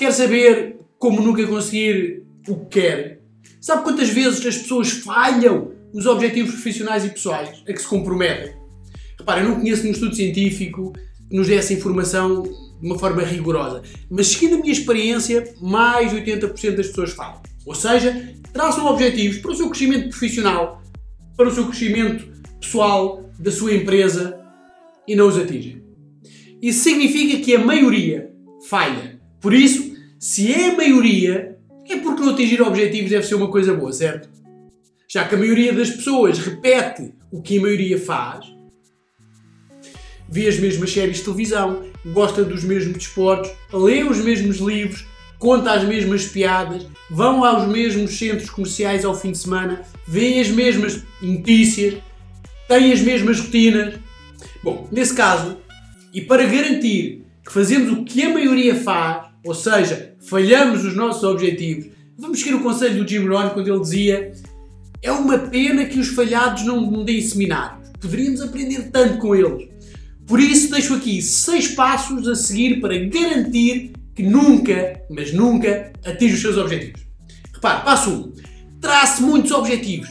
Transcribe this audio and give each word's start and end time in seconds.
Quer 0.00 0.12
saber 0.12 0.78
como 0.98 1.20
nunca 1.20 1.46
conseguir 1.46 2.22
o 2.48 2.56
que 2.60 2.80
quer? 2.80 3.20
Sabe 3.60 3.84
quantas 3.84 4.08
vezes 4.08 4.46
as 4.46 4.56
pessoas 4.56 4.88
falham 4.88 5.72
os 5.92 6.06
objetivos 6.06 6.52
profissionais 6.52 7.04
e 7.04 7.10
pessoais 7.10 7.62
a 7.68 7.70
que 7.74 7.82
se 7.82 7.86
comprometem? 7.86 8.54
Repara, 9.18 9.42
eu 9.42 9.50
não 9.50 9.56
conheço 9.56 9.82
nenhum 9.82 9.92
estudo 9.92 10.16
científico 10.16 10.94
que 11.28 11.36
nos 11.36 11.48
dê 11.48 11.56
essa 11.56 11.74
informação 11.74 12.44
de 12.44 12.86
uma 12.86 12.98
forma 12.98 13.22
rigorosa, 13.22 13.82
mas 14.10 14.28
seguindo 14.28 14.54
a 14.54 14.60
minha 14.60 14.72
experiência, 14.72 15.54
mais 15.60 16.12
de 16.12 16.16
80% 16.16 16.76
das 16.76 16.86
pessoas 16.86 17.10
falham. 17.10 17.42
Ou 17.66 17.74
seja, 17.74 18.34
traçam 18.54 18.86
objetivos 18.86 19.36
para 19.36 19.50
o 19.50 19.54
seu 19.54 19.68
crescimento 19.68 20.08
profissional, 20.08 20.82
para 21.36 21.46
o 21.46 21.54
seu 21.54 21.66
crescimento 21.66 22.26
pessoal, 22.58 23.30
da 23.38 23.52
sua 23.52 23.74
empresa 23.74 24.40
e 25.06 25.14
não 25.14 25.28
os 25.28 25.36
atingem. 25.36 25.84
Isso 26.62 26.84
significa 26.84 27.44
que 27.44 27.54
a 27.54 27.58
maioria 27.58 28.30
falha. 28.66 29.20
Por 29.42 29.54
isso, 29.54 29.89
se 30.20 30.52
é 30.52 30.68
a 30.68 30.76
maioria, 30.76 31.56
é 31.88 31.96
porque 31.96 32.20
não 32.20 32.34
atingir 32.34 32.60
objetivos 32.60 33.08
deve 33.08 33.26
ser 33.26 33.36
uma 33.36 33.48
coisa 33.48 33.72
boa, 33.72 33.90
certo? 33.90 34.28
Já 35.08 35.26
que 35.26 35.34
a 35.34 35.38
maioria 35.38 35.72
das 35.72 35.88
pessoas 35.88 36.38
repete 36.38 37.14
o 37.32 37.40
que 37.40 37.56
a 37.56 37.62
maioria 37.62 37.98
faz, 37.98 38.44
vê 40.28 40.46
as 40.46 40.58
mesmas 40.58 40.92
séries 40.92 41.16
de 41.16 41.24
televisão, 41.24 41.84
gosta 42.12 42.44
dos 42.44 42.62
mesmos 42.62 42.98
desportos, 42.98 43.50
lê 43.72 44.04
os 44.04 44.18
mesmos 44.18 44.58
livros, 44.58 45.06
conta 45.38 45.72
as 45.72 45.84
mesmas 45.84 46.26
piadas, 46.26 46.86
vão 47.10 47.42
aos 47.42 47.66
mesmos 47.66 48.18
centros 48.18 48.50
comerciais 48.50 49.06
ao 49.06 49.18
fim 49.18 49.32
de 49.32 49.38
semana, 49.38 49.80
vêem 50.06 50.38
as 50.38 50.50
mesmas 50.50 51.02
notícias, 51.22 51.94
têm 52.68 52.92
as 52.92 53.00
mesmas 53.00 53.40
rotinas. 53.40 53.94
Bom, 54.62 54.86
nesse 54.92 55.14
caso, 55.14 55.56
e 56.12 56.20
para 56.20 56.44
garantir 56.44 57.24
que 57.42 57.50
fazemos 57.50 57.90
o 57.90 58.04
que 58.04 58.22
a 58.22 58.28
maioria 58.28 58.74
faz, 58.74 59.30
ou 59.42 59.54
seja, 59.54 60.09
falhamos 60.28 60.84
os 60.84 60.94
nossos 60.94 61.22
objetivos, 61.22 61.86
vamos 62.18 62.38
seguir 62.38 62.54
o 62.54 62.62
conselho 62.62 63.02
do 63.02 63.08
Jim 63.08 63.26
Rohn 63.26 63.50
quando 63.50 63.68
ele 63.68 63.80
dizia 63.80 64.32
é 65.02 65.10
uma 65.10 65.38
pena 65.38 65.86
que 65.86 65.98
os 65.98 66.08
falhados 66.08 66.64
não 66.64 67.02
deem 67.04 67.22
seminários. 67.22 67.88
Poderíamos 68.00 68.40
aprender 68.42 68.90
tanto 68.90 69.18
com 69.18 69.34
eles. 69.34 69.68
Por 70.26 70.38
isso, 70.38 70.70
deixo 70.70 70.94
aqui 70.94 71.20
seis 71.22 71.68
passos 71.68 72.28
a 72.28 72.34
seguir 72.34 72.80
para 72.80 72.96
garantir 72.98 73.92
que 74.14 74.22
nunca, 74.22 75.02
mas 75.10 75.32
nunca, 75.32 75.92
atinge 76.04 76.34
os 76.34 76.40
seus 76.40 76.56
objetivos. 76.56 77.00
Repare, 77.52 77.84
passo 77.84 78.10
1. 78.10 78.14
Um, 78.14 78.32
trace 78.80 79.22
muitos 79.22 79.50
objetivos. 79.50 80.08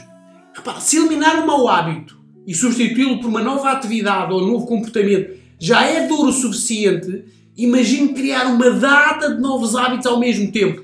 Repare, 0.56 0.82
se 0.82 0.98
eliminar 0.98 1.42
um 1.42 1.46
mau 1.46 1.68
hábito 1.68 2.20
e 2.46 2.54
substituí-lo 2.54 3.20
por 3.20 3.28
uma 3.28 3.42
nova 3.42 3.72
atividade 3.72 4.34
ou 4.34 4.42
um 4.42 4.48
novo 4.48 4.66
comportamento 4.66 5.38
já 5.60 5.84
é 5.84 6.08
duro 6.08 6.30
o 6.30 6.34
suficiente, 6.34 7.26
imagine 7.64 8.14
criar 8.14 8.48
uma 8.48 8.72
data 8.72 9.36
de 9.36 9.42
novos 9.42 9.76
hábitos 9.76 10.08
ao 10.08 10.20
mesmo 10.20 10.52
tempo. 10.52 10.84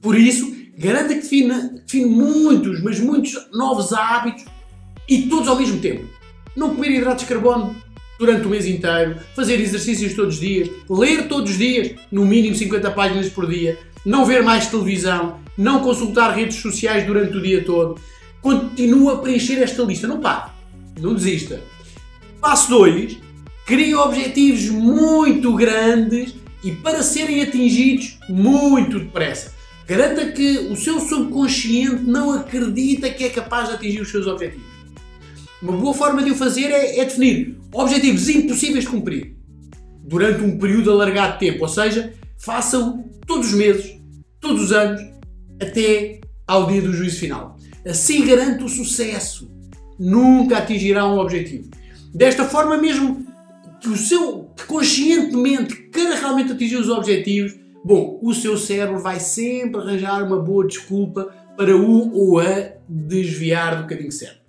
Por 0.00 0.16
isso, 0.16 0.54
garanta 0.78 1.14
que 1.14 1.22
define, 1.22 1.80
define 1.84 2.06
muitos, 2.06 2.82
mas 2.82 3.00
muitos 3.00 3.36
novos 3.52 3.92
hábitos 3.92 4.44
e 5.08 5.22
todos 5.22 5.48
ao 5.48 5.56
mesmo 5.56 5.80
tempo. 5.80 6.04
Não 6.56 6.74
comer 6.74 6.90
hidratos 6.90 7.24
de 7.24 7.28
carbono 7.28 7.74
durante 8.18 8.46
o 8.46 8.50
mês 8.50 8.66
inteiro, 8.66 9.16
fazer 9.34 9.60
exercícios 9.60 10.14
todos 10.14 10.34
os 10.34 10.40
dias, 10.40 10.70
ler 10.88 11.26
todos 11.26 11.50
os 11.50 11.58
dias, 11.58 11.92
no 12.10 12.24
mínimo 12.24 12.54
50 12.54 12.90
páginas 12.92 13.28
por 13.28 13.48
dia, 13.48 13.78
não 14.06 14.24
ver 14.24 14.42
mais 14.42 14.66
televisão, 14.66 15.40
não 15.56 15.80
consultar 15.80 16.30
redes 16.34 16.56
sociais 16.56 17.04
durante 17.06 17.36
o 17.36 17.42
dia 17.42 17.64
todo. 17.64 18.00
Continua 18.40 19.14
a 19.14 19.18
preencher 19.18 19.60
esta 19.62 19.82
lista, 19.82 20.06
não 20.06 20.20
pare, 20.20 20.50
não 21.00 21.14
desista. 21.14 21.60
Passo 22.40 22.70
2. 22.70 23.21
Crie 23.72 23.94
objetivos 23.94 24.68
muito 24.68 25.54
grandes 25.54 26.34
e 26.62 26.72
para 26.72 27.02
serem 27.02 27.40
atingidos 27.40 28.18
muito 28.28 28.98
depressa. 28.98 29.50
Garanta 29.86 30.30
que 30.30 30.68
o 30.70 30.76
seu 30.76 31.00
subconsciente 31.00 32.02
não 32.02 32.32
acredita 32.32 33.08
que 33.08 33.24
é 33.24 33.30
capaz 33.30 33.70
de 33.70 33.76
atingir 33.76 34.02
os 34.02 34.10
seus 34.10 34.26
objetivos. 34.26 34.66
Uma 35.62 35.72
boa 35.72 35.94
forma 35.94 36.22
de 36.22 36.32
o 36.32 36.34
fazer 36.34 36.66
é, 36.66 36.98
é 36.98 37.04
definir 37.06 37.56
objetivos 37.72 38.28
impossíveis 38.28 38.84
de 38.84 38.90
cumprir 38.90 39.38
durante 40.04 40.42
um 40.42 40.58
período 40.58 40.92
alargado 40.92 41.32
de 41.32 41.38
tempo, 41.38 41.62
ou 41.62 41.68
seja, 41.68 42.12
façam 42.36 43.02
todos 43.26 43.54
os 43.54 43.54
meses, 43.54 43.98
todos 44.38 44.64
os 44.64 44.72
anos, 44.72 45.00
até 45.58 46.20
ao 46.46 46.66
dia 46.66 46.82
do 46.82 46.92
juízo 46.92 47.20
final. 47.20 47.56
Assim 47.86 48.26
garante 48.26 48.64
o 48.64 48.68
sucesso. 48.68 49.50
Nunca 49.98 50.58
atingirá 50.58 51.06
um 51.06 51.18
objetivo. 51.18 51.70
Desta 52.14 52.44
forma, 52.44 52.76
mesmo 52.76 53.21
que 53.82 53.88
o 53.88 53.96
seu 53.96 54.44
que 54.56 54.64
conscientemente 54.64 55.74
queira 55.90 56.14
realmente 56.14 56.52
atingir 56.52 56.76
os 56.76 56.88
objetivos, 56.88 57.52
bom, 57.84 58.20
o 58.22 58.32
seu 58.32 58.56
cérebro 58.56 59.00
vai 59.00 59.18
sempre 59.18 59.80
arranjar 59.80 60.22
uma 60.22 60.38
boa 60.38 60.64
desculpa 60.64 61.34
para 61.56 61.76
o 61.76 62.14
ou 62.14 62.38
a 62.38 62.70
desviar 62.88 63.82
do 63.82 63.88
caminho 63.88 64.12
certo. 64.12 64.40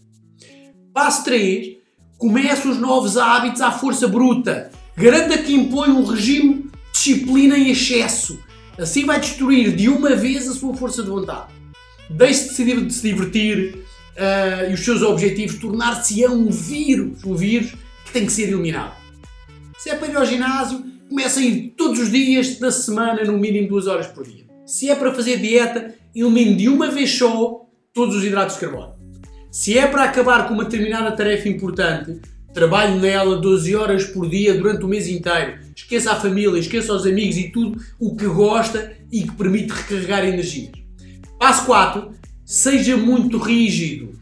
Passo 0.93 1.23
3. 1.23 1.77
Comece 2.19 2.67
os 2.67 2.77
novos 2.77 3.17
hábitos 3.17 3.59
à 3.59 3.71
força 3.71 4.07
bruta. 4.07 4.71
Garanta 4.95 5.37
que 5.39 5.53
impõe 5.53 5.89
um 5.89 6.05
regime 6.05 6.69
disciplina 6.93 7.57
em 7.57 7.71
excesso. 7.71 8.39
Assim 8.77 9.03
vai 9.03 9.19
destruir 9.19 9.75
de 9.75 9.89
uma 9.89 10.15
vez 10.15 10.47
a 10.47 10.53
sua 10.53 10.75
força 10.75 11.01
de 11.01 11.09
vontade. 11.09 11.51
Deixe 12.09 12.63
de 12.63 12.93
se 12.93 13.01
divertir 13.09 13.75
uh, 14.15 14.69
e 14.69 14.73
os 14.73 14.85
seus 14.85 15.01
objetivos 15.01 15.57
tornar-se-ão 15.57 16.35
um 16.35 16.51
vírus. 16.51 17.23
Um 17.25 17.35
vírus 17.35 17.71
que 18.05 18.13
tem 18.13 18.25
que 18.27 18.31
ser 18.31 18.43
eliminado. 18.43 19.02
Se 19.83 19.89
é 19.89 19.95
para 19.95 20.07
ir 20.07 20.15
ao 20.15 20.25
ginásio, 20.25 20.81
comece 21.09 21.41
a 21.41 21.43
ir 21.43 21.73
todos 21.75 21.99
os 21.99 22.09
dias 22.09 22.57
da 22.57 22.71
semana, 22.71 23.21
no 23.25 23.37
mínimo 23.37 23.67
duas 23.67 23.85
horas 23.85 24.07
por 24.07 24.25
dia. 24.25 24.45
Se 24.65 24.89
é 24.89 24.95
para 24.95 25.13
fazer 25.13 25.41
dieta, 25.41 25.93
elimine 26.15 26.55
de 26.55 26.69
uma 26.69 26.89
vez 26.89 27.11
só 27.17 27.65
todos 27.93 28.15
os 28.15 28.23
hidratos 28.23 28.55
de 28.55 28.61
carbono. 28.61 28.95
Se 29.51 29.77
é 29.77 29.85
para 29.85 30.05
acabar 30.05 30.47
com 30.47 30.53
uma 30.53 30.63
determinada 30.63 31.11
tarefa 31.11 31.49
importante, 31.49 32.17
trabalhe 32.53 32.97
nela 32.97 33.35
12 33.35 33.75
horas 33.75 34.05
por 34.05 34.29
dia 34.29 34.53
durante 34.53 34.85
o 34.85 34.87
mês 34.87 35.09
inteiro. 35.09 35.59
Esqueça 35.75 36.13
a 36.13 36.15
família, 36.15 36.57
esqueça 36.57 36.93
os 36.93 37.05
amigos 37.05 37.35
e 37.35 37.49
tudo 37.49 37.77
o 37.99 38.15
que 38.15 38.25
gosta 38.25 38.93
e 39.11 39.23
que 39.23 39.33
permite 39.33 39.73
recarregar 39.73 40.23
energias. 40.23 40.71
Passo 41.37 41.65
4. 41.65 42.09
Seja 42.45 42.95
muito 42.95 43.37
rígido. 43.37 44.17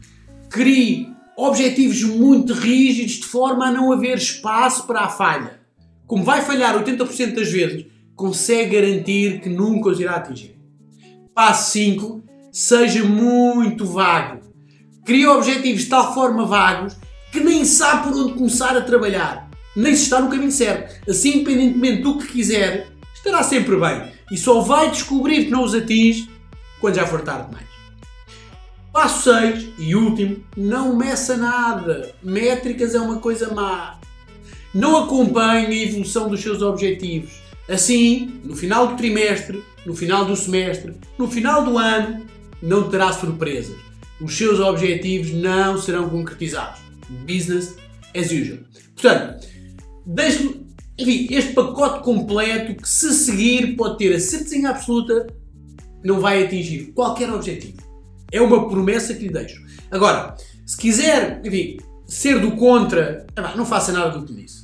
Crie 0.50 1.11
objetivos 1.42 2.02
muito 2.02 2.52
rígidos 2.52 3.14
de 3.14 3.24
forma 3.24 3.66
a 3.66 3.72
não 3.72 3.92
haver 3.92 4.16
espaço 4.16 4.86
para 4.86 5.00
a 5.00 5.08
falha. 5.08 5.60
Como 6.06 6.24
vai 6.24 6.42
falhar 6.42 6.76
80% 6.82 7.34
das 7.34 7.50
vezes, 7.50 7.86
consegue 8.14 8.76
garantir 8.80 9.40
que 9.40 9.48
nunca 9.48 9.88
os 9.88 10.00
irá 10.00 10.16
atingir. 10.16 10.56
Passo 11.34 11.72
5. 11.72 12.22
Seja 12.52 13.02
muito 13.02 13.86
vago 13.86 14.42
cria 15.04 15.32
objetivos 15.32 15.82
de 15.82 15.88
tal 15.88 16.14
forma 16.14 16.46
vagos 16.46 16.96
que 17.30 17.40
nem 17.40 17.64
sabe 17.64 18.04
por 18.04 18.16
onde 18.16 18.34
começar 18.34 18.76
a 18.76 18.82
trabalhar, 18.82 19.48
nem 19.74 19.96
se 19.96 20.04
está 20.04 20.20
no 20.20 20.30
caminho 20.30 20.52
certo. 20.52 21.08
Assim, 21.08 21.36
independentemente 21.36 22.02
do 22.02 22.18
que 22.18 22.28
quiser, 22.28 22.88
estará 23.14 23.42
sempre 23.42 23.76
bem 23.76 24.12
e 24.30 24.36
só 24.36 24.60
vai 24.60 24.90
descobrir 24.90 25.46
que 25.46 25.50
não 25.50 25.64
os 25.64 25.74
atinge 25.74 26.30
quando 26.80 26.96
já 26.96 27.06
for 27.06 27.22
tarde 27.22 27.46
demais. 27.48 27.66
Passo 28.92 29.32
6 29.32 29.68
e 29.78 29.94
último, 29.94 30.44
não 30.56 30.96
meça 30.96 31.36
nada. 31.36 32.14
Métricas 32.22 32.94
é 32.94 33.00
uma 33.00 33.18
coisa 33.18 33.52
má. 33.54 33.98
Não 34.74 35.04
acompanhe 35.04 35.66
a 35.66 35.84
evolução 35.84 36.28
dos 36.28 36.40
seus 36.40 36.60
objetivos. 36.62 37.32
Assim, 37.68 38.40
no 38.44 38.54
final 38.54 38.88
do 38.88 38.96
trimestre, 38.96 39.62
no 39.86 39.94
final 39.94 40.24
do 40.24 40.36
semestre, 40.36 40.94
no 41.18 41.28
final 41.28 41.64
do 41.64 41.78
ano, 41.78 42.26
não 42.62 42.90
terá 42.90 43.12
surpresas 43.12 43.92
os 44.22 44.36
seus 44.36 44.60
objetivos 44.60 45.32
não 45.32 45.76
serão 45.76 46.08
concretizados. 46.08 46.80
Business 47.26 47.76
as 48.14 48.30
usual. 48.30 48.58
Portanto, 48.94 49.46
este 50.98 51.52
pacote 51.52 52.04
completo 52.04 52.80
que, 52.80 52.88
se 52.88 53.12
seguir, 53.12 53.74
pode 53.76 53.98
ter 53.98 54.14
a 54.14 54.20
certeza 54.20 54.68
absoluta 54.68 55.26
não 56.04 56.20
vai 56.20 56.44
atingir 56.44 56.92
qualquer 56.94 57.32
objetivo. 57.32 57.78
É 58.32 58.40
uma 58.40 58.68
promessa 58.68 59.14
que 59.14 59.26
lhe 59.26 59.32
deixo. 59.32 59.62
Agora, 59.90 60.34
se 60.64 60.76
quiser, 60.76 61.40
enfim, 61.44 61.76
ser 62.06 62.40
do 62.40 62.52
contra, 62.52 63.26
não 63.56 63.66
faça 63.66 63.92
nada 63.92 64.18
do 64.18 64.26
que 64.26 64.34
disse. 64.34 64.62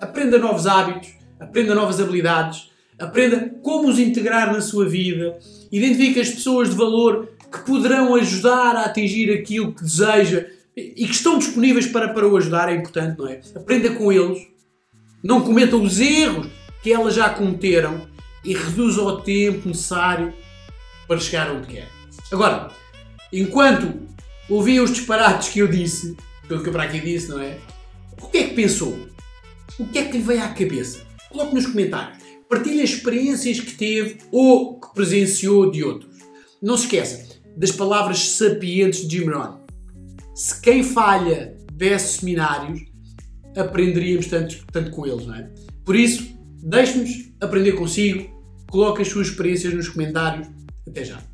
Aprenda 0.00 0.38
novos 0.38 0.66
hábitos, 0.66 1.10
aprenda 1.38 1.74
novas 1.74 2.00
habilidades, 2.00 2.70
aprenda 2.98 3.54
como 3.62 3.88
os 3.88 3.98
integrar 3.98 4.52
na 4.52 4.60
sua 4.60 4.88
vida, 4.88 5.38
identifique 5.70 6.20
as 6.20 6.30
pessoas 6.30 6.70
de 6.70 6.76
valor 6.76 7.28
que 7.50 7.60
poderão 7.60 8.14
ajudar 8.14 8.76
a 8.76 8.84
atingir 8.86 9.30
aquilo 9.32 9.74
que 9.74 9.82
deseja 9.82 10.46
e 10.74 11.06
que 11.06 11.12
estão 11.12 11.38
disponíveis 11.38 11.86
para, 11.86 12.08
para 12.08 12.26
o 12.26 12.36
ajudar, 12.36 12.70
é 12.70 12.74
importante, 12.74 13.18
não 13.18 13.28
é? 13.28 13.40
Aprenda 13.54 13.90
com 13.90 14.10
eles, 14.10 14.48
não 15.22 15.42
cometa 15.42 15.76
os 15.76 16.00
erros 16.00 16.48
que 16.82 16.92
elas 16.92 17.14
já 17.14 17.28
cometeram 17.28 18.08
e 18.44 18.54
reduza 18.54 19.02
o 19.02 19.20
tempo 19.20 19.68
necessário 19.68 20.32
para 21.06 21.18
chegar 21.18 21.50
onde 21.50 21.66
quer. 21.66 22.01
Agora, 22.30 22.70
enquanto 23.32 24.06
ouvia 24.48 24.82
os 24.82 24.92
disparates 24.92 25.48
que 25.48 25.58
eu 25.58 25.68
disse, 25.68 26.16
pelo 26.46 26.62
que 26.62 26.68
eu 26.68 26.72
para 26.72 26.84
aqui 26.84 27.00
disse, 27.00 27.28
não 27.28 27.40
é? 27.40 27.58
O 28.20 28.28
que 28.28 28.38
é 28.38 28.48
que 28.48 28.54
pensou? 28.54 29.08
O 29.78 29.86
que 29.86 29.98
é 29.98 30.04
que 30.04 30.18
lhe 30.18 30.22
veio 30.22 30.42
à 30.42 30.48
cabeça? 30.48 31.06
Coloque 31.30 31.54
nos 31.54 31.66
comentários. 31.66 32.18
Partilhe 32.48 32.82
experiências 32.82 33.60
que 33.60 33.72
teve 33.72 34.18
ou 34.30 34.78
que 34.78 34.92
presenciou 34.94 35.70
de 35.70 35.82
outros. 35.82 36.14
Não 36.60 36.76
se 36.76 36.84
esqueça 36.84 37.40
das 37.56 37.72
palavras 37.72 38.28
sapientes 38.30 39.06
de 39.06 39.18
Jim 39.18 39.30
Rohn. 39.30 39.58
Se 40.34 40.60
quem 40.60 40.82
falha 40.82 41.56
desse 41.72 42.18
seminários, 42.18 42.82
aprenderíamos 43.56 44.26
tanto, 44.26 44.64
tanto 44.70 44.90
com 44.90 45.06
eles, 45.06 45.26
não 45.26 45.34
é? 45.34 45.50
Por 45.84 45.96
isso, 45.96 46.36
deixe-nos 46.62 47.32
aprender 47.40 47.72
consigo, 47.72 48.30
coloque 48.70 49.02
as 49.02 49.08
suas 49.08 49.28
experiências 49.28 49.74
nos 49.74 49.88
comentários. 49.88 50.48
Até 50.86 51.04
já! 51.04 51.31